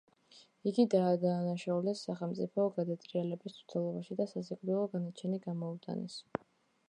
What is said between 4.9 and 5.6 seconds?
განაჩენი